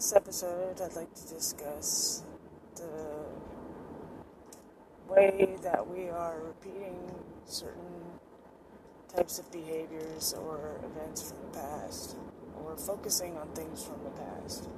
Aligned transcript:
this 0.00 0.14
episode, 0.16 0.80
I'd 0.80 0.96
like 0.96 1.14
to 1.14 1.28
discuss 1.34 2.22
the 2.74 3.26
way 5.06 5.58
that 5.62 5.86
we 5.86 6.08
are 6.08 6.40
repeating 6.40 6.96
certain 7.44 8.00
types 9.14 9.38
of 9.38 9.52
behaviors 9.52 10.32
or 10.32 10.80
events 10.86 11.20
from 11.28 11.36
the 11.42 11.58
past, 11.58 12.16
or 12.64 12.78
focusing 12.78 13.36
on 13.36 13.48
things 13.48 13.84
from 13.84 14.02
the 14.02 14.10
past. 14.22 14.70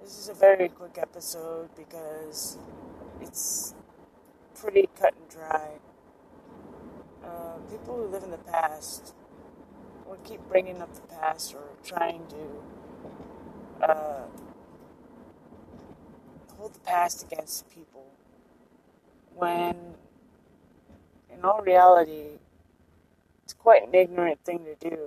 This 0.00 0.18
is 0.18 0.30
a 0.30 0.34
very 0.34 0.70
quick 0.70 0.96
episode 0.96 1.68
because 1.76 2.56
it's 3.20 3.74
pretty 4.54 4.88
cut 4.98 5.12
and 5.20 5.28
dry. 5.28 5.68
Uh, 7.22 7.58
people 7.70 7.98
who 7.98 8.06
live 8.06 8.22
in 8.22 8.30
the 8.30 8.38
past 8.38 9.12
will 10.08 10.16
keep 10.24 10.40
bringing 10.48 10.80
up 10.80 10.94
the 10.94 11.14
past 11.14 11.54
or 11.54 11.64
trying 11.84 12.26
to 12.28 12.81
uh, 13.82 14.22
hold 16.58 16.74
the 16.74 16.80
past 16.80 17.24
against 17.24 17.68
people 17.70 18.06
when 19.34 19.76
in 21.32 21.44
all 21.44 21.62
reality 21.62 22.38
it's 23.44 23.54
quite 23.54 23.86
an 23.88 23.94
ignorant 23.94 24.40
thing 24.44 24.64
to 24.64 24.90
do 24.90 24.98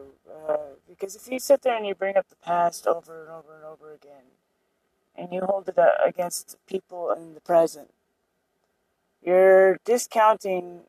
uh, 0.50 0.58
because 0.90 1.16
if 1.16 1.32
you 1.32 1.40
sit 1.40 1.62
there 1.64 1.78
and 1.78 1.88
you 1.88 1.96
bring 1.96 2.18
up 2.18 2.28
the 2.30 2.36
past 2.38 2.88
over 2.88 3.22
and 3.24 3.32
over 3.32 3.56
and 3.56 3.66
over 3.66 3.94
again 3.94 4.26
and 5.16 5.34
you 5.34 5.42
hold 5.42 5.68
it 5.70 5.78
against 6.06 6.58
people 6.68 7.12
in 7.12 7.34
the 7.36 7.42
present 7.42 7.90
you're 9.24 9.80
discounting 9.86 10.82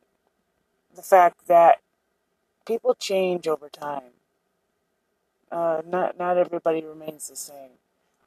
the 0.95 1.03
fact 1.03 1.49
that 1.49 1.81
people 2.67 2.95
change 2.95 3.49
over 3.49 3.69
time 3.69 4.13
uh, 5.53 5.83
not 5.87 6.19
not 6.19 6.39
everybody 6.39 6.85
remains 6.85 7.29
the 7.29 7.37
same. 7.37 7.71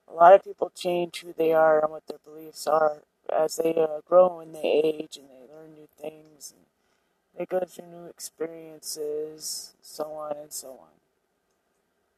A 0.09 0.13
lot 0.13 0.33
of 0.33 0.43
people 0.43 0.71
change 0.75 1.21
who 1.21 1.33
they 1.33 1.53
are 1.53 1.81
and 1.81 1.91
what 1.91 2.07
their 2.07 2.17
beliefs 2.23 2.67
are 2.67 3.03
as 3.31 3.57
they 3.57 3.75
uh, 3.75 4.01
grow 4.07 4.39
and 4.39 4.55
they 4.55 4.81
age 4.83 5.17
and 5.17 5.27
they 5.29 5.53
learn 5.53 5.73
new 5.73 5.87
things 5.97 6.53
and 6.55 6.65
they 7.37 7.45
go 7.45 7.63
through 7.65 7.87
new 7.87 8.05
experiences, 8.05 9.73
so 9.81 10.05
on 10.05 10.35
and 10.35 10.51
so 10.51 10.69
on. 10.69 10.89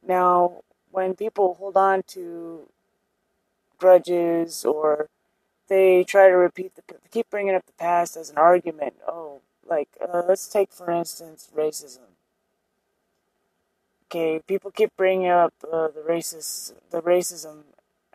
Now, 0.07 0.63
when 0.91 1.15
people 1.15 1.55
hold 1.55 1.77
on 1.77 2.03
to 2.07 2.67
grudges 3.77 4.63
or 4.65 5.09
they 5.67 6.03
try 6.03 6.27
to 6.27 6.35
repeat 6.35 6.75
the 6.75 6.81
keep 7.11 7.29
bringing 7.29 7.55
up 7.55 7.65
the 7.65 7.73
past 7.73 8.15
as 8.17 8.29
an 8.29 8.37
argument. 8.37 8.93
Oh, 9.07 9.41
like 9.67 9.89
uh, 10.01 10.21
let's 10.27 10.47
take 10.47 10.71
for 10.71 10.91
instance 10.91 11.49
racism 11.55 12.11
okay, 14.11 14.41
people 14.45 14.71
keep 14.71 14.91
bringing 14.97 15.29
up 15.29 15.53
uh, 15.63 15.87
the 15.87 16.03
racist, 16.07 16.73
the 16.91 17.01
racism 17.01 17.63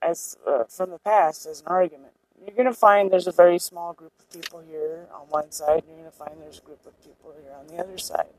as 0.03 0.37
uh, 0.47 0.65
from 0.65 0.91
the 0.91 0.99
past 0.99 1.47
as 1.47 1.61
an 1.61 1.67
argument. 1.69 2.13
You're 2.45 2.57
gonna 2.57 2.73
find 2.73 3.11
there's 3.11 3.27
a 3.27 3.33
very 3.33 3.59
small 3.59 3.93
group 3.93 4.13
of 4.19 4.31
people 4.31 4.63
here 4.69 5.07
on 5.13 5.23
one 5.29 5.51
side, 5.51 5.83
and 5.83 5.89
you're 5.89 5.99
gonna 5.99 6.11
find 6.11 6.41
there's 6.41 6.59
a 6.59 6.63
group 6.63 6.85
of 6.87 7.01
people 7.03 7.35
here 7.43 7.53
on 7.59 7.67
the 7.67 7.83
other 7.83 7.99
side 7.99 8.35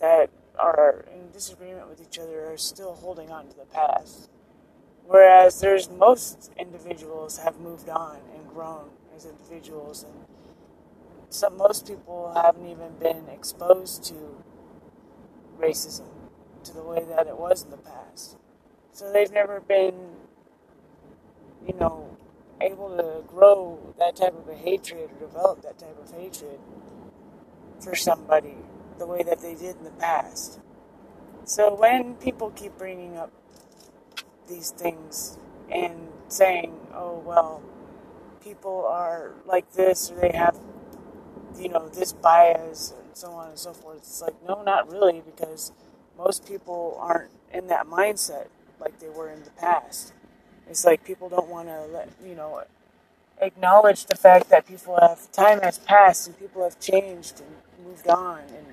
that 0.00 0.30
are 0.58 1.04
in 1.14 1.30
disagreement 1.32 1.88
with 1.88 2.00
each 2.00 2.18
other, 2.18 2.50
are 2.50 2.56
still 2.56 2.94
holding 2.94 3.30
on 3.30 3.48
to 3.48 3.56
the 3.56 3.64
past. 3.66 4.30
Whereas 5.06 5.60
there's 5.60 5.88
most 5.88 6.50
individuals 6.58 7.38
have 7.38 7.60
moved 7.60 7.88
on 7.88 8.18
and 8.34 8.48
grown 8.48 8.90
as 9.14 9.24
individuals, 9.24 10.02
and 10.02 10.14
some 11.28 11.56
most 11.56 11.86
people 11.86 12.32
haven't 12.34 12.66
even 12.66 12.96
been 12.98 13.28
exposed 13.28 14.04
to 14.04 14.14
racism 15.58 16.08
to 16.64 16.72
the 16.72 16.82
way 16.82 17.04
that 17.08 17.26
it 17.26 17.38
was 17.38 17.64
in 17.64 17.70
the 17.70 17.76
past. 17.76 18.36
So 18.92 19.12
they've 19.12 19.30
never 19.30 19.60
been, 19.60 19.94
you 21.66 21.74
know, 21.80 22.16
able 22.60 22.96
to 22.96 23.22
grow 23.28 23.94
that 23.98 24.16
type 24.16 24.34
of 24.36 24.48
a 24.48 24.54
hatred 24.54 25.10
or 25.12 25.26
develop 25.26 25.62
that 25.62 25.78
type 25.78 25.96
of 26.02 26.12
hatred 26.12 26.58
for 27.80 27.94
somebody 27.94 28.56
the 28.98 29.06
way 29.06 29.22
that 29.22 29.40
they 29.40 29.54
did 29.54 29.76
in 29.76 29.84
the 29.84 29.90
past. 29.92 30.60
So 31.44 31.74
when 31.74 32.14
people 32.16 32.50
keep 32.50 32.76
bringing 32.78 33.16
up 33.16 33.32
these 34.48 34.70
things 34.70 35.38
and 35.70 36.08
saying, 36.28 36.74
oh, 36.94 37.22
well, 37.24 37.62
people 38.42 38.86
are 38.86 39.32
like 39.46 39.72
this 39.72 40.10
or 40.10 40.20
they 40.20 40.36
have, 40.36 40.58
you 41.58 41.68
know, 41.68 41.88
this 41.88 42.12
bias 42.12 42.94
and 42.98 43.16
so 43.16 43.32
on 43.32 43.50
and 43.50 43.58
so 43.58 43.72
forth, 43.72 43.98
it's 43.98 44.22
like, 44.22 44.34
no, 44.46 44.62
not 44.62 44.90
really, 44.90 45.22
because 45.24 45.72
most 46.18 46.46
people 46.46 46.96
aren't 47.00 47.30
in 47.52 47.68
that 47.68 47.86
mindset 47.86 48.48
like 48.80 48.98
they 49.00 49.08
were 49.08 49.30
in 49.30 49.44
the 49.44 49.50
past. 49.50 50.12
It's 50.68 50.84
like 50.84 51.04
people 51.04 51.28
don't 51.28 51.48
want 51.48 51.68
to 51.68 51.82
let, 51.86 52.10
you 52.24 52.34
know, 52.34 52.62
acknowledge 53.40 54.06
the 54.06 54.16
fact 54.16 54.50
that 54.50 54.66
people 54.66 54.98
have, 55.00 55.30
time 55.32 55.60
has 55.62 55.78
passed 55.78 56.28
and 56.28 56.38
people 56.38 56.64
have 56.64 56.80
changed 56.80 57.40
and 57.40 57.86
moved 57.86 58.08
on. 58.08 58.40
And 58.40 58.66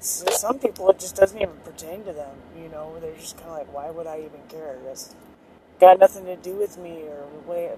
some 0.00 0.58
people, 0.58 0.90
it 0.90 1.00
just 1.00 1.16
doesn't 1.16 1.40
even 1.40 1.56
pertain 1.64 2.04
to 2.04 2.12
them, 2.12 2.36
you 2.60 2.68
know, 2.68 2.98
they're 3.00 3.16
just 3.16 3.36
kind 3.38 3.50
of 3.50 3.58
like, 3.58 3.72
why 3.74 3.90
would 3.90 4.06
I 4.06 4.18
even 4.20 4.40
care? 4.48 4.78
That's 4.84 5.14
got 5.80 5.98
nothing 6.00 6.26
to 6.26 6.36
do 6.36 6.54
with 6.54 6.78
me 6.78 7.02
or 7.02 7.24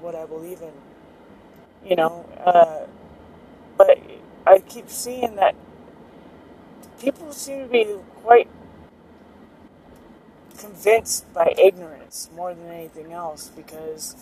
what 0.01 0.15
I 0.15 0.27
believe 0.27 0.63
in, 0.63 0.73
you 1.89 1.97
know. 1.97 2.27
Uh, 2.45 2.87
but 3.77 3.99
I 4.47 4.61
keep 4.61 4.91
seeing 4.91 5.37
that 5.37 5.55
people 7.01 7.33
seem 7.33 7.65
to 7.65 7.69
be 7.69 7.97
quite 8.23 8.49
convinced 10.65 11.33
by 11.35 11.55
ignorance 11.63 12.31
more 12.35 12.55
than 12.55 12.69
anything 12.69 13.13
else 13.13 13.51
because 13.55 14.17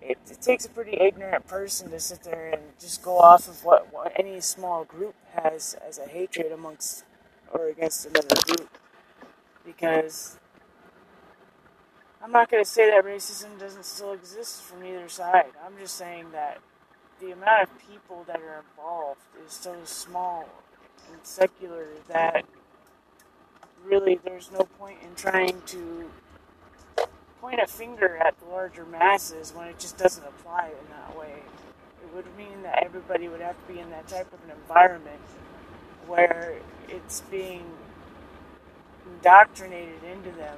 it, 0.00 0.18
it, 0.30 0.40
takes 0.40 0.64
a 0.64 0.70
pretty 0.70 0.96
ignorant 0.98 1.46
person 1.46 1.90
to 1.90 2.00
sit 2.00 2.22
there 2.22 2.50
and 2.52 2.62
just 2.80 3.02
go 3.02 3.18
off 3.18 3.48
of 3.48 3.62
what, 3.64 3.92
what 3.92 4.12
any 4.18 4.40
small 4.40 4.84
group 4.84 5.14
has 5.34 5.76
as 5.86 5.98
a 5.98 6.06
hatred 6.06 6.50
amongst 6.52 7.04
or 7.52 7.68
against 7.68 8.06
another 8.06 8.34
group 8.46 8.70
because 9.64 10.38
I'm 12.22 12.32
not 12.32 12.50
going 12.50 12.64
to 12.64 12.68
say 12.68 12.90
that 12.90 13.04
racism 13.04 13.58
doesn't 13.58 13.84
still 13.84 14.12
exist 14.12 14.62
from 14.62 14.84
either 14.84 15.08
side. 15.08 15.52
I'm 15.64 15.76
just 15.78 15.96
saying 15.96 16.32
that 16.32 16.58
the 17.20 17.32
amount 17.32 17.64
of 17.64 17.68
people 17.90 18.24
that 18.26 18.40
are 18.40 18.64
involved 18.70 19.20
is 19.46 19.52
so 19.52 19.74
small 19.84 20.48
and 21.12 21.20
secular 21.22 21.86
that 22.08 22.44
really 23.84 24.20
there's 24.24 24.50
no 24.52 24.64
point 24.78 24.98
in 25.02 25.14
trying 25.14 25.60
to 25.66 26.10
point 27.40 27.60
a 27.60 27.66
finger 27.66 28.18
at 28.18 28.38
the 28.38 28.46
larger 28.46 28.84
masses 28.84 29.52
when 29.54 29.68
it 29.68 29.78
just 29.78 29.96
doesn't 29.96 30.24
apply 30.24 30.68
in 30.68 30.90
that 30.90 31.18
way. 31.18 31.42
It 32.02 32.14
would 32.14 32.26
mean 32.36 32.62
that 32.62 32.82
everybody 32.84 33.28
would 33.28 33.40
have 33.40 33.56
to 33.66 33.72
be 33.72 33.80
in 33.80 33.90
that 33.90 34.06
type 34.08 34.32
of 34.32 34.38
an 34.44 34.50
environment 34.50 35.20
where 36.06 36.56
it's 36.88 37.22
being 37.30 37.64
indoctrinated 39.06 40.02
into 40.12 40.30
them 40.32 40.56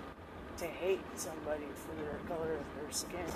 to 0.59 0.67
hate 0.67 1.01
somebody 1.17 1.67
for 1.75 1.95
their 2.03 2.19
color 2.29 2.55
of 2.55 2.65
their 2.81 2.91
skin. 2.91 3.27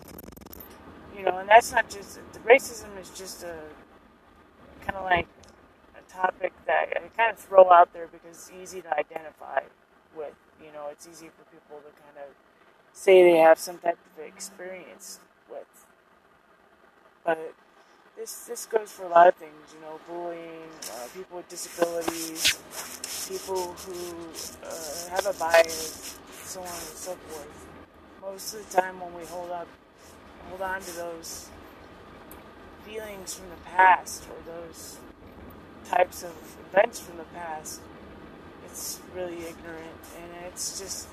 You 1.17 1.25
know, 1.25 1.39
and 1.39 1.49
that's 1.49 1.73
not 1.73 1.89
just 1.89 2.19
the 2.33 2.39
racism 2.41 2.89
is 3.01 3.11
just 3.11 3.43
a 3.43 3.57
kind 4.85 4.97
of 4.97 5.05
like 5.05 5.27
topic 6.17 6.53
that 6.67 6.89
I 6.97 7.09
kind 7.17 7.33
of 7.33 7.39
throw 7.39 7.71
out 7.71 7.93
there 7.93 8.09
because 8.09 8.37
it's 8.37 8.53
easy 8.63 8.83
to 8.83 8.99
identify 8.99 9.61
with. 10.17 10.35
You 10.65 10.73
know, 10.73 10.89
it's 10.91 11.07
easy 11.07 11.29
for 11.29 11.45
people 11.53 11.79
to 11.79 11.93
kind 12.03 12.19
of 12.19 12.35
say 12.93 13.23
they 13.23 13.39
have 13.39 13.59
some 13.59 13.79
type 13.79 13.99
of 14.17 14.25
experience 14.25 15.21
with. 15.51 15.67
But 17.25 17.55
this 18.17 18.47
this 18.47 18.67
goes 18.67 18.91
for 18.93 19.05
a 19.05 19.09
lot 19.09 19.29
of 19.29 19.35
things. 19.35 19.75
You 19.75 19.81
know, 19.83 20.01
bullying, 20.09 20.71
uh, 20.93 21.09
people 21.15 21.39
with 21.39 21.49
disabilities, 21.49 22.59
people 23.29 23.75
who 23.75 24.31
uh, 24.65 25.11
have 25.11 25.27
a 25.27 25.39
bias, 25.39 26.19
so 26.45 26.61
on 26.61 26.67
and 26.67 26.75
so 26.75 27.13
forth. 27.29 27.67
Most 28.23 28.55
of 28.55 28.71
the 28.71 28.81
time, 28.81 29.01
when 29.01 29.15
we 29.15 29.25
hold 29.27 29.51
up, 29.51 29.69
hold 30.49 30.63
on 30.63 30.81
to 30.81 30.93
those 30.93 31.49
feelings 32.85 33.35
from 33.35 33.49
the 33.51 33.57
past 33.65 34.25
or 34.31 34.53
those 34.53 34.99
types 35.91 36.23
of 36.23 36.33
events 36.71 37.01
from 37.01 37.19
the 37.19 37.25
past, 37.35 37.81
it's 38.65 39.01
really 39.15 39.39
ignorant, 39.39 40.01
and 40.21 40.47
it's 40.47 40.79
just 40.79 41.09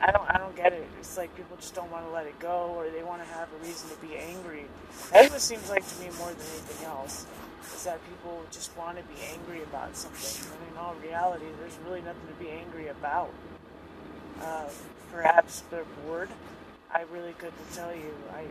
I 0.00 0.12
don't 0.12 0.28
I 0.30 0.38
don't 0.38 0.54
get 0.54 0.72
it. 0.72 0.86
It's 0.98 1.16
like 1.16 1.34
people 1.36 1.56
just 1.56 1.74
don't 1.74 1.90
want 1.90 2.06
to 2.06 2.12
let 2.12 2.26
it 2.26 2.38
go, 2.38 2.72
or 2.76 2.88
they 2.90 3.02
want 3.02 3.22
to 3.22 3.28
have 3.34 3.48
a 3.52 3.66
reason 3.66 3.90
to 3.90 3.96
be 3.96 4.16
angry. 4.16 4.64
That's 5.12 5.30
what 5.30 5.40
seems 5.40 5.68
like 5.68 5.86
to 5.86 6.00
me 6.00 6.08
more 6.18 6.28
than 6.28 6.46
anything 6.54 6.86
else. 6.86 7.26
Is 7.74 7.84
that 7.84 8.00
people 8.08 8.42
just 8.50 8.76
want 8.76 8.96
to 8.96 9.04
be 9.04 9.20
angry 9.32 9.62
about 9.62 9.96
something, 9.96 10.50
when 10.50 10.72
in 10.72 10.78
all 10.78 10.94
reality, 11.02 11.44
there's 11.60 11.76
really 11.84 12.00
nothing 12.00 12.26
to 12.28 12.44
be 12.44 12.50
angry 12.50 12.88
about. 12.88 13.30
Uh, 14.40 14.64
perhaps 15.12 15.62
they're 15.70 15.84
bored. 16.06 16.30
I 16.92 17.02
really 17.12 17.34
couldn't 17.38 17.72
tell 17.74 17.94
you. 17.94 18.14
I, 18.34 18.42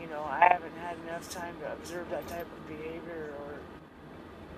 you 0.00 0.08
know, 0.08 0.24
I 0.24 0.48
haven't 0.50 0.76
had 0.80 0.96
enough 1.06 1.30
time 1.30 1.54
to 1.60 1.72
observe 1.72 2.10
that 2.10 2.26
type 2.26 2.46
of 2.46 2.68
behavior 2.68 3.32
or 3.38 3.54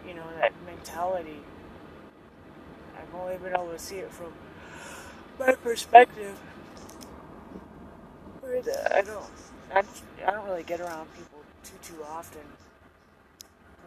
you 0.06 0.14
know, 0.14 0.24
that 0.40 0.52
mentality. 0.66 1.40
I've 2.96 3.14
only 3.14 3.36
been 3.36 3.52
able 3.52 3.70
to 3.70 3.78
see 3.78 3.96
it 3.96 4.10
from 4.10 4.32
my 5.38 5.52
perspective. 5.52 6.38
I 8.44 9.00
don't, 9.00 9.24
I, 9.74 9.82
don't 10.30 10.44
really 10.46 10.62
get 10.62 10.80
around 10.80 11.08
people 11.14 11.40
too 11.64 11.74
too 11.82 12.04
often. 12.04 12.42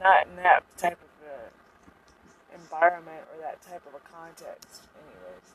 Not 0.01 0.27
in 0.27 0.35
that 0.37 0.63
type 0.77 0.97
of 1.01 1.27
uh, 1.27 2.55
environment 2.55 3.23
or 3.33 3.41
that 3.41 3.61
type 3.61 3.81
of 3.87 3.93
a 3.93 3.99
context, 4.13 4.81
anyways. 4.95 5.47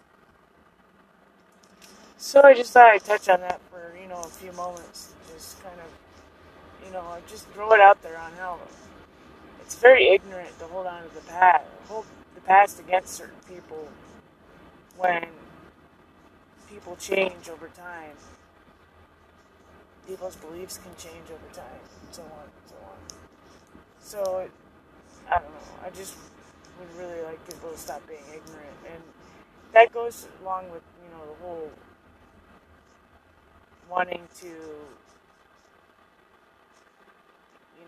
So 2.17 2.43
I 2.43 2.55
just 2.55 2.73
thought 2.73 2.91
I'd 2.91 3.05
touch 3.05 3.29
on 3.29 3.41
that 3.41 3.61
for 3.71 3.93
you 4.01 4.09
know 4.09 4.21
a 4.21 4.29
few 4.29 4.53
moments, 4.53 5.13
just 5.35 5.63
kind 5.63 5.79
of, 5.79 6.87
you 6.87 6.93
know, 6.93 7.17
just 7.29 7.49
throw 7.49 7.73
it 7.73 7.81
out 7.81 8.03
there 8.03 8.19
on 8.19 8.33
how 8.33 8.59
it's 9.63 9.77
very 9.77 10.09
ignorant 10.09 10.59
to 10.59 10.67
hold 10.67 10.87
on 10.87 11.03
to 11.03 11.15
the 11.15 11.21
past, 11.23 11.65
hold 11.89 12.05
the 12.35 12.41
past 12.41 12.81
against 12.81 13.15
certain 13.15 13.39
people 13.49 13.89
when 14.97 15.27
people 16.69 16.97
change 16.97 17.49
over 17.49 17.69
time. 17.69 18.17
People's 20.07 20.37
beliefs 20.37 20.79
can 20.79 20.93
change 20.99 21.31
over 21.31 21.55
time, 21.55 21.81
and 22.05 22.15
so 22.15 22.23
on 22.23 22.45
and 22.45 22.67
so 22.67 22.75
on. 22.91 22.99
So, 24.01 24.39
it, 24.39 24.51
I 25.31 25.39
don't 25.39 25.51
know. 25.51 25.87
I 25.87 25.91
just 25.91 26.17
would 26.79 26.99
really 26.99 27.23
like 27.23 27.39
people 27.49 27.71
to 27.71 27.79
stop 27.79 28.07
being 28.09 28.25
ignorant, 28.29 28.79
and 28.93 29.03
that 29.73 29.93
goes 29.93 30.27
along 30.43 30.71
with 30.71 30.83
you 31.05 31.11
know 31.17 31.25
the 31.27 31.45
whole 31.45 31.71
wanting 33.89 34.23
to 34.41 34.47
you 34.49 34.53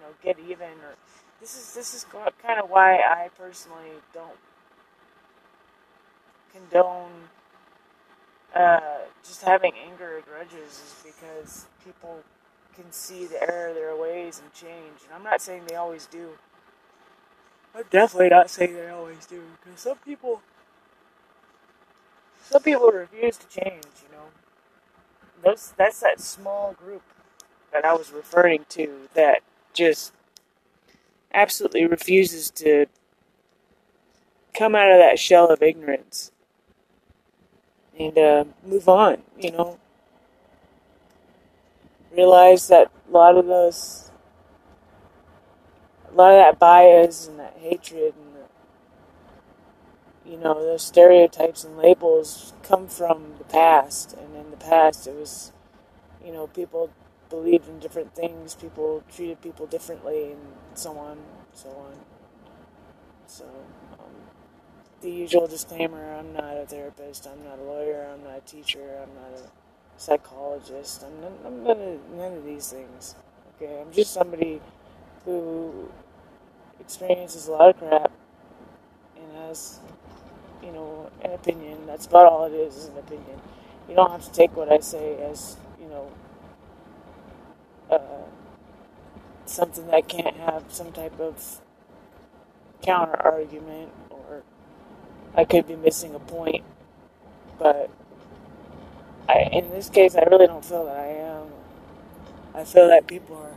know 0.01 0.15
get 0.23 0.39
even 0.39 0.69
or 0.69 0.95
this 1.41 1.57
is 1.57 1.75
this 1.75 1.95
is 1.95 2.07
kind 2.43 2.61
of 2.61 2.71
why 2.71 2.97
I 2.97 3.31
personally 3.39 3.91
don't 4.13 4.39
condone 6.53 7.29
uh, 8.55 8.81
just 9.25 9.43
having 9.43 9.73
anger 9.87 10.19
or 10.19 10.21
grudges 10.23 10.63
is 10.73 11.05
because 11.05 11.67
people 11.85 12.21
can 12.75 12.91
see 12.93 13.27
the 13.27 13.43
error 13.43 13.69
of 13.69 13.75
their 13.75 13.97
ways 13.97 14.41
and 14.43 14.53
change. 14.53 15.03
And 15.05 15.15
I'm 15.15 15.25
not 15.25 15.41
saying 15.43 15.65
they 15.69 15.75
always 15.75 16.07
do. 16.07 16.31
I'm 17.75 17.85
definitely 17.91 18.29
not 18.31 18.51
saying 18.51 18.75
they 18.75 18.89
always 18.89 19.27
do 19.27 19.43
because 19.63 19.81
some 19.81 19.99
people, 19.99 20.43
some 22.43 22.63
people 22.63 22.91
refuse 22.91 23.37
to 23.39 23.49
change. 23.49 23.85
You 24.03 24.17
know, 24.17 24.27
those 25.43 25.75
that's 25.77 26.01
that 26.01 26.21
small 26.21 26.75
group 26.75 27.03
that 27.73 27.85
I 27.85 27.95
was 27.95 28.13
referring 28.13 28.67
to 28.71 29.09
that 29.15 29.43
just 29.73 30.13
absolutely 31.35 31.85
refuses 31.87 32.51
to 32.53 32.87
come 34.55 34.75
out 34.75 34.91
of 34.91 34.99
that 34.99 35.19
shell 35.19 35.51
of 35.51 35.63
ignorance 35.63 36.31
and 37.99 38.17
uh, 38.17 38.45
move 38.65 38.89
on, 38.89 39.23
you 39.39 39.51
know. 39.51 39.79
Realize 42.17 42.69
that 42.69 42.91
a 43.09 43.11
lot 43.11 43.37
of 43.37 43.47
those, 43.47 44.11
a 46.11 46.15
lot 46.15 46.33
of 46.33 46.39
that 46.39 46.59
bias 46.61 47.27
and 47.27 47.41
that 47.41 47.57
hatred 47.59 48.15
and 48.17 48.37
the, 48.37 50.31
you 50.31 50.37
know, 50.39 50.55
those 50.55 50.85
stereotypes 50.85 51.65
and 51.65 51.77
labels 51.77 52.53
come 52.63 52.87
from 52.87 53.35
the 53.39 53.45
past. 53.45 54.13
And 54.13 54.37
in 54.37 54.53
the 54.53 54.57
past, 54.57 55.09
it 55.09 55.15
was, 55.15 55.51
you 56.25 56.33
know, 56.33 56.47
people 56.47 56.91
believed 57.31 57.69
in 57.69 57.79
different 57.81 58.15
things, 58.15 58.55
people 58.55 59.03
treated 59.15 59.41
people 59.43 59.67
differently, 59.67 60.33
and 60.33 60.41
so 60.75 60.99
on, 60.99 61.19
so 61.55 61.71
on. 61.71 61.95
So, 63.27 63.45
um, 63.95 64.11
the 65.03 65.11
usual 65.11 65.47
disclaimer 65.47 66.15
I'm 66.15 66.33
not 66.33 66.57
a 66.57 66.67
therapist, 66.67 67.27
I'm 67.27 67.45
not 67.45 67.59
a 67.59 67.63
lawyer, 67.63 68.11
I'm 68.13 68.25
not 68.25 68.39
a 68.39 68.41
teacher, 68.43 69.01
I'm 69.03 69.15
not 69.15 69.41
a 69.41 69.51
psychologist, 69.99 71.05
I'm, 71.05 71.21
none, 71.21 71.35
I'm 71.47 71.65
none, 71.65 71.81
of, 71.81 72.11
none 72.17 72.33
of 72.35 72.45
these 72.45 72.71
things. 72.71 73.17
Okay, 73.57 73.81
I'm 73.81 73.93
just 73.93 74.13
somebody 74.13 74.61
who 75.25 75.89
experiences 76.81 77.49
a 77.49 77.53
lot 77.53 77.71
of 77.71 77.79
crap 77.79 78.13
and 79.17 79.33
has, 79.47 79.81
you 80.63 80.73
know, 80.73 81.11
an 81.23 81.33
opinion. 81.33 81.87
That's 81.87 82.07
about 82.07 82.27
all 82.27 82.45
it 82.47 82.55
is, 82.55 82.77
is 82.77 82.87
an 82.89 82.99
opinion. 82.99 83.41
You 83.89 83.95
don't 83.97 84.11
have 84.11 84.25
to 84.25 84.33
take 84.33 84.57
what 84.57 84.73
I 84.73 84.81
say 84.81 85.17
as, 85.23 85.57
you 85.81 85.89
know, 85.89 86.11
uh, 87.91 87.99
something 89.47 89.87
that 89.89 90.09
can't 90.09 90.37
have 90.37 90.65
some 90.69 90.93
type 90.93 91.19
of 91.21 91.61
counter 92.83 93.17
argument 93.17 93.91
or 94.11 94.43
I 95.37 95.45
could 95.45 95.67
be 95.67 95.77
missing 95.77 96.15
a 96.15 96.19
point, 96.19 96.65
but 97.59 97.91
I, 99.29 99.49
in 99.53 99.71
this 99.71 99.89
case, 99.89 100.15
I 100.17 100.23
really 100.23 100.47
don't 100.47 100.65
feel 100.65 100.85
that 100.85 100.97
I 100.97 101.07
am. 101.07 101.47
I 102.55 102.65
feel 102.65 102.89
that 102.89 103.07
people 103.07 103.37
are 103.37 103.57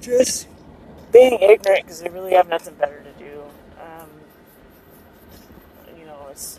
just 0.00 0.48
being 1.12 1.38
ignorant 1.40 1.84
because 1.84 2.00
they 2.00 2.10
really 2.10 2.34
have 2.34 2.48
nothing 2.48 2.74
better 2.74 3.02
to 3.02 3.24
do. 3.24 3.42
Um, 3.80 4.10
you 5.98 6.04
know, 6.04 6.28
it's 6.30 6.58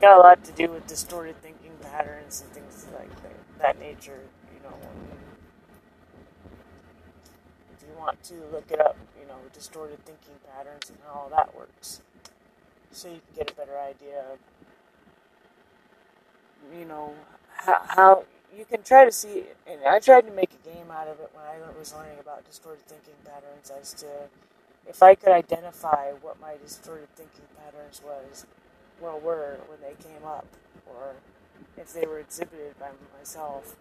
got 0.00 0.18
a 0.18 0.20
lot 0.20 0.44
to 0.44 0.52
do 0.52 0.70
with 0.70 0.86
distorted 0.86 1.40
thinking 1.42 1.72
patterns 1.80 2.42
and 2.42 2.52
things 2.52 2.86
like 2.98 3.10
that, 3.22 3.58
that 3.60 3.80
nature. 3.80 4.20
Know, 4.62 4.74
if 7.76 7.82
you 7.82 7.98
want 7.98 8.22
to 8.24 8.34
look 8.52 8.70
it 8.70 8.80
up, 8.80 8.96
you 9.20 9.26
know, 9.26 9.34
distorted 9.52 10.04
thinking 10.04 10.34
patterns 10.54 10.90
and 10.90 10.98
how 11.06 11.20
all 11.20 11.28
that 11.30 11.54
works. 11.56 12.00
So 12.92 13.08
you 13.08 13.20
can 13.26 13.44
get 13.44 13.50
a 13.50 13.54
better 13.54 13.78
idea 13.78 14.22
of, 14.32 14.38
you 16.78 16.84
know, 16.84 17.14
how, 17.56 17.80
how 17.88 18.24
you 18.56 18.64
can 18.64 18.82
try 18.82 19.04
to 19.04 19.12
see, 19.12 19.44
and 19.66 19.80
I 19.84 19.98
tried 19.98 20.26
to 20.26 20.32
make 20.32 20.50
a 20.52 20.68
game 20.68 20.90
out 20.90 21.08
of 21.08 21.18
it 21.20 21.30
when 21.34 21.44
I 21.44 21.78
was 21.78 21.94
learning 21.94 22.18
about 22.20 22.44
distorted 22.44 22.86
thinking 22.86 23.14
patterns 23.24 23.70
as 23.70 23.94
to 23.94 24.06
if 24.86 25.02
I 25.02 25.14
could 25.14 25.32
identify 25.32 26.10
what 26.12 26.40
my 26.40 26.56
distorted 26.62 27.08
thinking 27.16 27.46
patterns 27.56 28.02
was, 28.04 28.46
well, 29.00 29.18
were 29.18 29.58
when 29.68 29.80
they 29.80 29.94
came 30.02 30.24
up, 30.24 30.46
or 30.86 31.14
if 31.76 31.92
they 31.92 32.06
were 32.06 32.18
exhibited 32.18 32.78
by 32.78 32.90
myself. 33.18 33.76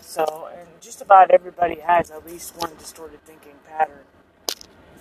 So, 0.00 0.48
and 0.58 0.68
just 0.80 1.00
about 1.02 1.30
everybody 1.30 1.80
has 1.80 2.10
at 2.10 2.26
least 2.26 2.56
one 2.56 2.70
distorted 2.78 3.24
thinking 3.24 3.54
pattern 3.68 4.04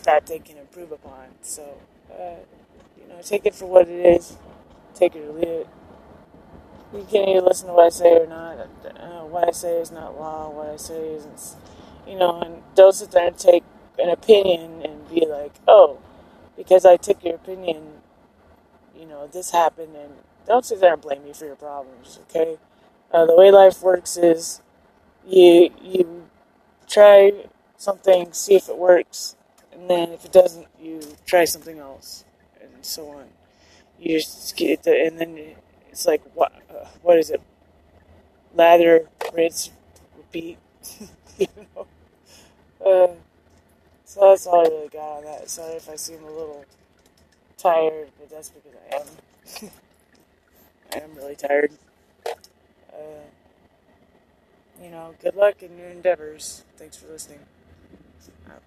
that 0.03 0.25
they 0.27 0.39
can 0.39 0.57
improve 0.57 0.91
upon. 0.91 1.27
So, 1.41 1.77
uh, 2.11 2.35
you 2.99 3.07
know, 3.07 3.21
take 3.21 3.45
it 3.45 3.55
for 3.55 3.65
what 3.65 3.87
it 3.87 4.05
is, 4.05 4.37
take 4.95 5.15
it 5.15 5.23
or 5.23 5.31
leave 5.33 5.43
it. 5.47 5.67
You 6.93 7.05
can 7.09 7.27
either 7.27 7.41
listen 7.41 7.67
to 7.67 7.73
what 7.73 7.85
I 7.85 7.89
say 7.89 8.17
or 8.17 8.27
not. 8.27 8.57
Uh, 8.85 9.25
what 9.25 9.47
I 9.47 9.51
say 9.51 9.79
is 9.79 9.91
not 9.91 10.17
law. 10.17 10.49
What 10.49 10.69
I 10.69 10.77
say 10.77 11.13
isn't, 11.15 11.55
you 12.07 12.17
know, 12.17 12.41
and 12.41 12.63
don't 12.75 12.93
sit 12.93 13.11
there 13.11 13.27
and 13.27 13.37
take 13.37 13.63
an 13.99 14.09
opinion 14.09 14.81
and 14.83 15.09
be 15.09 15.25
like, 15.25 15.53
oh, 15.67 15.99
because 16.55 16.85
I 16.85 16.97
took 16.97 17.23
your 17.23 17.35
opinion, 17.35 17.83
you 18.97 19.05
know, 19.05 19.27
this 19.27 19.51
happened, 19.51 19.95
and 19.95 20.13
don't 20.47 20.65
sit 20.65 20.79
there 20.79 20.93
and 20.93 21.01
blame 21.01 21.23
me 21.23 21.33
for 21.33 21.45
your 21.45 21.55
problems. 21.55 22.19
Okay, 22.29 22.57
uh, 23.11 23.25
the 23.25 23.35
way 23.35 23.51
life 23.51 23.81
works 23.81 24.17
is 24.17 24.61
you 25.27 25.69
you 25.81 26.29
try 26.87 27.31
something, 27.77 28.31
see 28.33 28.55
if 28.55 28.69
it 28.69 28.77
works, 28.77 29.35
and 29.71 29.89
then 29.89 30.09
if 30.11 30.25
it 30.25 30.31
doesn't, 30.31 30.67
you 30.79 31.01
try 31.25 31.45
something 31.45 31.79
else, 31.79 32.25
and 32.61 32.71
so 32.81 33.09
on. 33.09 33.25
You 33.99 34.19
just 34.19 34.55
get 34.55 34.83
the, 34.83 35.05
and 35.05 35.19
then 35.19 35.55
it's 35.89 36.05
like 36.05 36.21
what 36.33 36.53
uh, 36.69 36.87
what 37.01 37.17
is 37.17 37.29
it? 37.29 37.41
Lather, 38.55 39.09
rinse, 39.33 39.71
repeat. 40.17 40.57
you 41.37 41.47
know. 41.75 41.87
Uh, 42.83 43.13
so 44.05 44.21
that's 44.21 44.47
all 44.47 44.65
I 44.65 44.69
really 44.69 44.87
got 44.87 45.17
on 45.17 45.23
that. 45.25 45.49
Sorry 45.49 45.73
if 45.75 45.89
I 45.89 45.95
seem 45.97 46.23
a 46.23 46.31
little 46.31 46.63
tired, 47.57 48.09
but 48.17 48.29
that's 48.29 48.49
because 48.49 48.71
I 48.91 48.95
am. 49.65 49.71
I'm 51.03 51.15
really 51.15 51.35
tired. 51.35 51.71
Uh, 52.93 53.25
you 54.81 54.89
know, 54.89 55.15
good 55.21 55.35
luck 55.35 55.63
in 55.63 55.77
your 55.77 55.89
endeavors. 55.89 56.63
Thanks 56.77 56.97
for 56.97 57.07
listening. 57.07 57.39
Out. 58.49 58.61